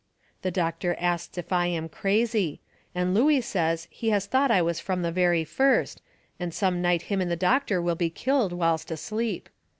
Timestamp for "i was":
4.49-4.79